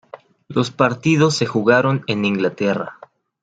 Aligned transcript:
Los 0.47 0.71
partidos 0.71 1.35
se 1.35 1.45
jugaron 1.45 2.03
en 2.07 2.25
Inglaterra. 2.25 2.97